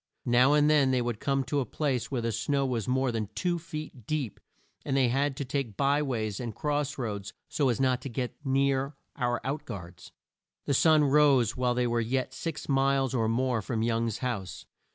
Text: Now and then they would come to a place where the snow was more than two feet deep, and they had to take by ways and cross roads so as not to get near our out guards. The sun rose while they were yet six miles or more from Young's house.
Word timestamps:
Now 0.25 0.53
and 0.53 0.67
then 0.67 0.89
they 0.89 0.99
would 1.03 1.19
come 1.19 1.43
to 1.43 1.59
a 1.59 1.65
place 1.67 2.09
where 2.09 2.23
the 2.23 2.31
snow 2.31 2.65
was 2.65 2.87
more 2.87 3.11
than 3.11 3.29
two 3.35 3.59
feet 3.59 4.07
deep, 4.07 4.39
and 4.83 4.97
they 4.97 5.09
had 5.09 5.37
to 5.37 5.45
take 5.45 5.77
by 5.77 6.01
ways 6.01 6.39
and 6.39 6.55
cross 6.55 6.97
roads 6.97 7.33
so 7.47 7.69
as 7.69 7.79
not 7.79 8.01
to 8.01 8.09
get 8.09 8.35
near 8.43 8.95
our 9.15 9.39
out 9.43 9.63
guards. 9.65 10.11
The 10.65 10.73
sun 10.73 11.03
rose 11.03 11.55
while 11.55 11.75
they 11.75 11.85
were 11.85 12.01
yet 12.01 12.33
six 12.33 12.67
miles 12.67 13.13
or 13.13 13.29
more 13.29 13.61
from 13.61 13.83
Young's 13.83 14.17
house. 14.25 14.65